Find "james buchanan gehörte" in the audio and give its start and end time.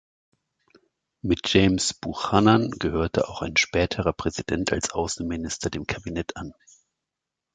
1.53-3.29